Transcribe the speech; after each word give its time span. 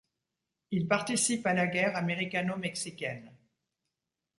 Il 0.71 0.87
participe 0.87 1.45
à 1.45 1.53
la 1.53 1.67
guerre 1.67 1.95
américano-mexicaine. 1.95 3.37